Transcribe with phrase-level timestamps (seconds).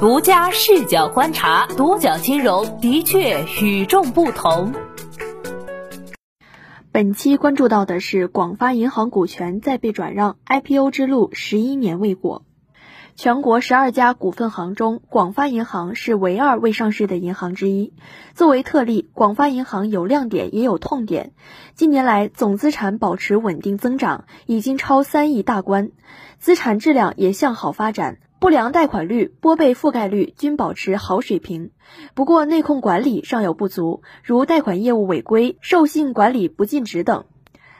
[0.00, 4.72] 独家视角观察，独角金融的确与众不同。
[6.92, 12.44] 本期关注到的是广发银行股权再被转让，IPO 之路十一年未果。
[13.16, 17.92] 全国十二家股份行中，广发银行是唯二未上市的银行之一。
[18.34, 21.32] 作为特例，广发银行有亮点也有痛点。
[21.74, 25.90] 近年来，总资产保持稳定增长，已经超三亿大关，
[26.38, 28.18] 资产质量也向好发展。
[28.40, 31.72] 不良贷款率、拨备覆盖率均保持好水平，
[32.14, 37.24] 不过内控管理尚有不足，如贷款业务违规、授信管理不尽职等。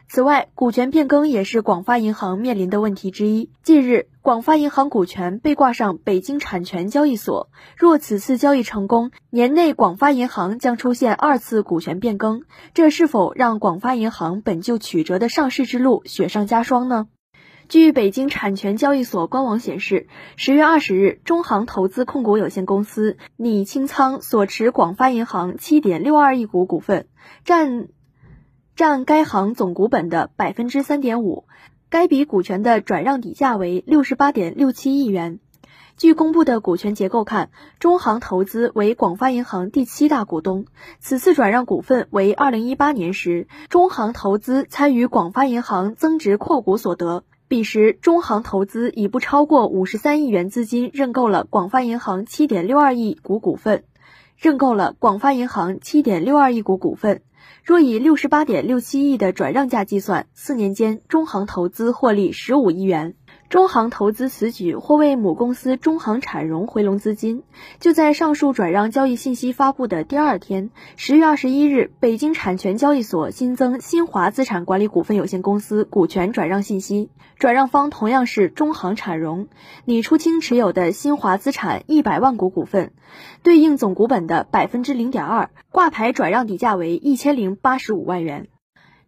[0.09, 3.51] 此外，股权变更也是广发银行面临的问题之一。
[3.63, 12.43] 近日，广发银行股权被挂上北京产权交易所，若此次交易成功，年内广发银行将出现二次股权变更，
[12.75, 17.07] 这是否让广发银行本就曲折的上市之路雪上加霜呢？
[17.69, 27.09] 据北京产权交易所官网显示，十月二十日，中航投资控股有限公司拟清仓所持广发银行七点六二亿股股份，
[27.45, 27.89] 占
[28.75, 31.45] 占该行总股本的百分之三点五。
[31.91, 35.39] 该笔股权的转让底价为六十八点六七亿元。
[35.99, 40.65] 据公布的股权结构看，中航投资为广发银行第七大股东，
[41.01, 47.25] 此次转让股份为二零一八年时，中航投资参与广发银行增值扩股所得。
[47.49, 53.85] 彼时，中行投资以不超过五十三亿元资金认购了广发银行七点六二亿股股份，
[54.37, 57.23] 认购了广发银行七点六二亿股股份。
[57.65, 63.15] 若以六十八点六七亿的转让价计算，四年间中行投资获利十五亿元。
[63.49, 67.45] 中航投资此举或为母公司中航产融回笼资金。
[67.81, 79.49] 就在上述转让交易信息发布的第二天，十月二十一日，北京产权交易所新增新华资产管理股份有限公司股权转让信息，转让方同样是中航产融，
[79.87, 82.93] 拟出清持有的新华资产一百万股股份，
[83.43, 88.49] 对应总股本的百分之零点二，挂牌转让底价为一千零八十五万元。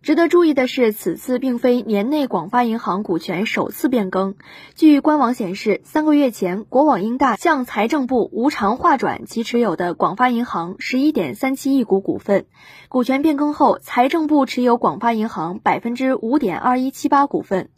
[0.03, 4.35] 值得注意的是，此次并非年内广发银行股权首次变更。
[4.75, 12.47] 据官网显示，三个月前，国网英大向财政部无偿划转其持有的广发银行十一点三七亿股股份。
[12.89, 17.69] 股权变更后，财政部持有广发银行百分之五点二一七八股份，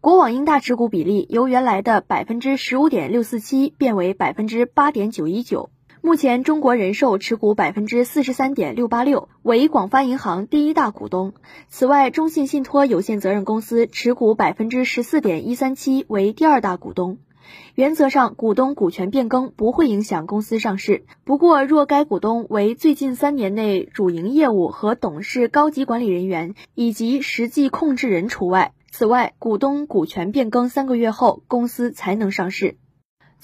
[0.00, 5.70] 国网英大持股比例由原来的百分之十五点六四七变为百分之八点九一九。
[6.06, 11.32] 目前，中国人寿持股百分之四十三点六八六，为广发银行第一大股东。
[11.70, 17.16] 此外，中信信托有限责任公司持股百分之十四点一三七，为第二大股东。
[17.74, 21.06] 原则上，股东股权变更不会影响公司上市。
[21.24, 28.74] 不过，若该股东为最近三年内主营业务和董事、高级管理人员以及实际控制人除外。
[28.90, 32.76] 此外，股东股权变更三个月后，公司才能上市。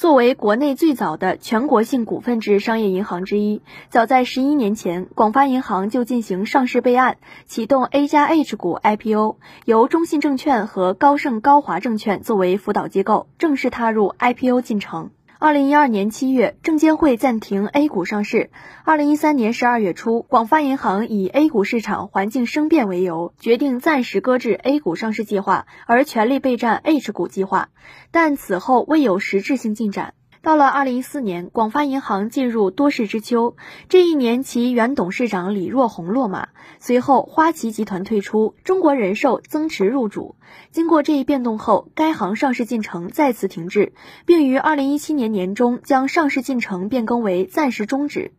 [0.00, 15.10] 作为国内最早的全国性股份制商业银行之一，早在十一年前，广发银行就进行上市备案，启动 A 加 H 股 IPO，由中信证券和高盛高华证券作为辅导机构，正式踏入 IPO 进程。
[15.42, 18.50] 二零一二年七月，证监会暂停 A 股上市。
[18.84, 27.70] 二零一三年十二月初，广发银行以 A 股市场环境生变为由，决定暂时搁置 A 股上市计划，而全力备战 H 股计划，
[28.10, 30.12] 但此后未有实质性进展。
[30.42, 33.56] 到了二零一四年，广发银行进入多事之秋。
[33.90, 40.36] 这一年，其原董事长李若红落马，随后花旗集团退出，中国人寿增持入主。
[40.70, 43.92] 经过这一变动后，该行上市进程再次停滞，
[44.24, 48.32] 并于二零一七年年中将上市进程变更为暂时终止。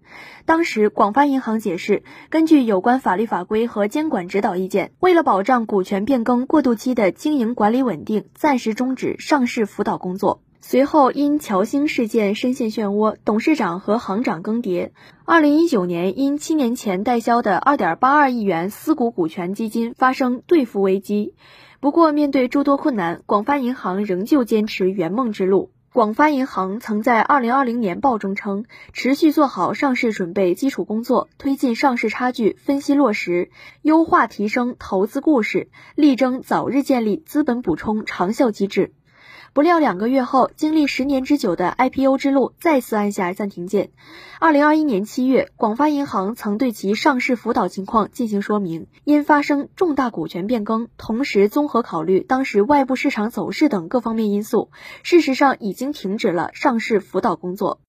[0.46, 2.02] 当时，广发银行解释，
[2.32, 10.42] 根据有关法律法规和监管指导意见，为了保障股权变更过渡期的经营管理稳定，暂时终止上市辅导工作。
[10.64, 14.92] 随后，因乔兴事件深陷漩涡，董事长和行长更迭。
[15.26, 21.34] 二零一九年，因七年前代销的二点八二亿元私股股权基金发生兑付危机。
[21.80, 25.72] 不过，面对诸多困难，广发银行仍旧坚持圆梦之路。
[25.94, 33.50] 广发银行曾在二零二零年报中称，持续做好上市准备基础工作，推进上市差距分析落实，
[33.82, 38.94] 优化提升投资故事，力争早日建立资本补充长效机制。
[39.54, 43.90] 不料两个月后，经历十年之久的 IPO 之路再次按下暂停键。
[44.40, 54.70] 二零二一年七月，广发银行曾对其上市辅导情况进行说明，因发生重大股权变更，同时综合考虑当时外部市场走势等各方面因素，
[55.04, 57.82] 事实上已经停止了上市辅导工作。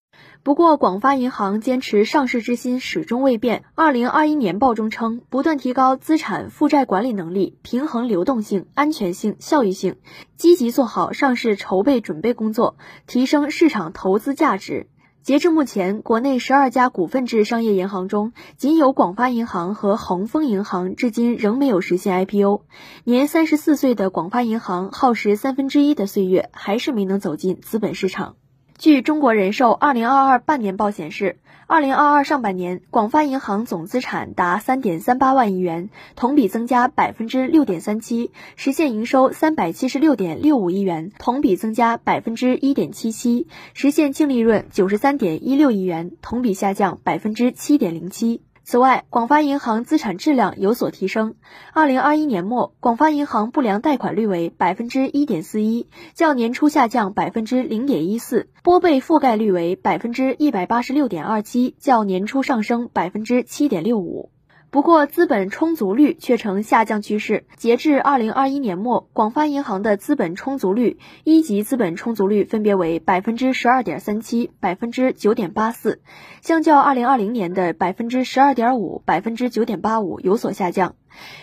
[0.44, 3.62] 不过，广发银行坚持上市之心始终未变。
[3.76, 9.98] 二零二一年报中称，不断提高资产负债管理能力，平衡流动性、安全性、效益性，
[10.36, 14.88] 积极做好上市筹备准备工作，提升市场投资价值。
[15.22, 22.62] 截至目前，国内十二家股份制商业银行中，仅有广发银行和恒丰银行至今仍没有实现 IPO。
[23.04, 28.34] 年三十四岁的广发银行，耗时三分之一的岁月，还是没能走进资本市场。
[28.82, 31.36] 据中国人寿二零二二半年报显示，
[31.68, 48.42] 二零二二上半年，广发银行总资产达三点三八万亿元，同比增加百分之六点三七，实现营收三百七十六点六五亿元，同比增加百分之一点七七，实现净利润九十三点一六亿元，同比下降百分之七点零七。
[48.64, 51.34] 此外，广发银行资产质量有所提升。
[51.72, 64.31] 二零二一年末，广发银行不良贷款率为百分之一点四一，较年初下降百分之零点一四；拨备覆盖率为百分之一百八十六点二七，较年初上升百分之七点六五。
[64.72, 67.44] 不过，资本充足率却呈下降趋势。
[67.58, 76.00] 截至二零二一年末，广发银行的资本充足率，一级资本充足率分别为百分之十二点三七、百分之九点八四，
[76.40, 80.94] 相较二零二零年的百分之十二点五、百分之九点八五有所下降。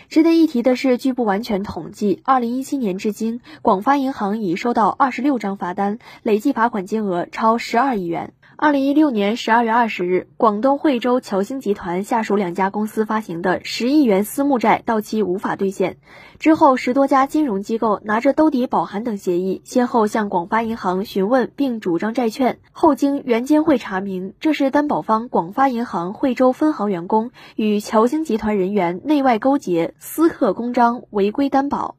[0.08, 8.34] 值得一提的是，据不完全统计，二零一七年至今，广发银行已收到二十六张罚单，累计罚款金额超十二亿元。
[8.62, 15.96] 二零一六年十二月二十日，广东惠州侨兴集团下属两家公司发行的十亿元私募债到期无法兑现。
[16.40, 22.60] 之后，十多家金融机构拿着兜底保函等协议，先后向广发银行询问并主张债券。
[22.74, 31.96] 后经原监会查明，这是担保方广发银行惠州分行员工与侨兴集团人员内外勾结，私刻公章，违规担保。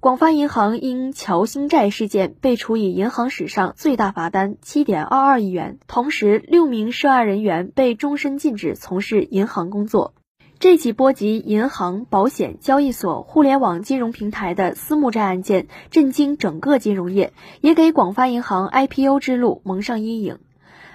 [0.00, 10.14] 广发银行因乔兴债事件被处以银行史上最大罚单七点二二亿元，同时六名涉案人员被终身禁止从事银行工作。
[10.58, 20.38] 这起波及银行、保险、交易所、互联网金融平台的私募债案件，震惊整个金融业，也给广发银行 IPO 之路蒙上阴影。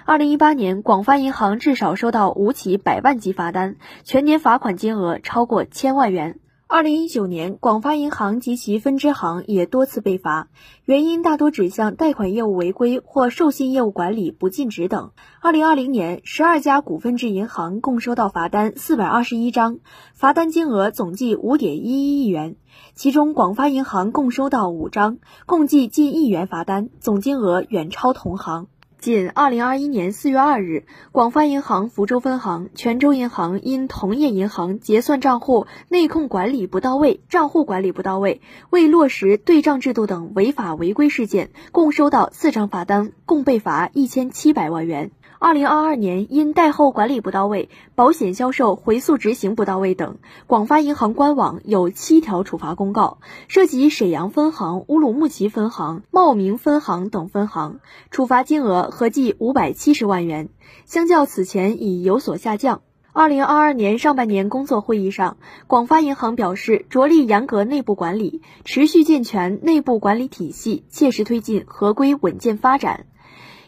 [0.04, 6.40] 二零一八年，广发银行至少收到五起百万级罚单，全年罚款金额超过千万元。
[6.68, 10.48] 二零一九年，广发银行及其分支行也多次被罚，
[10.84, 15.12] 原因大多指向贷款业务违规或授信业务管理不尽职等。
[15.40, 19.78] 二零二零年，十二家股份制银行共收到罚单四百二十一张，
[20.12, 22.56] 罚单金额总计五点一一亿元，
[22.96, 28.66] 其中广发银行共收到五张，共计近亿元罚单，总金额远超同行。
[28.98, 38.40] 仅二零二一年四月二日，广发银行福州分行、泉州银行因同业银行结算账户内控管理不到位、账户管理不到位、
[38.70, 45.10] 未落实对账制度等违法违规事件，共收到四张罚单，共被罚一千七百万元。
[45.46, 57.78] 二零二二年，因贷后管理不到位、保险销售回溯执行不到位等，广发银行官网有七条处罚公告，涉及沈阳分行、乌鲁木齐分行、茂名分行等分行，
[58.10, 60.48] 处罚金额合计五百七十万元，
[60.84, 62.82] 相较此前已有所下降。
[63.12, 65.36] 二零二二年上半年工作会议上，
[65.68, 73.06] 广发银行表示，着力严格内部管理，持续健全内部管理体系，切实推进合规稳健发展。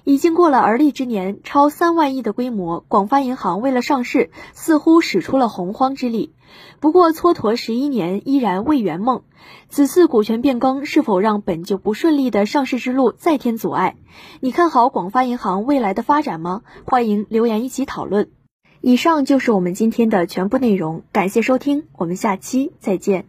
[0.09, 6.33] 已经过了而立之年，超三万亿的规模，广发银行为了上市，似乎使出了洪荒之力。
[6.81, 9.21] 不过蹉跎十一年，依然未圆梦。
[9.69, 13.97] 此次股权变更是否让本就不顺利的上市之路再添阻碍？
[14.41, 16.63] 你看好广发银行未来的发展吗？
[16.87, 18.31] 欢迎留言一起讨论。
[18.81, 23.29] 以上就是我们今天的全部内容，感谢收听，我们下期再见。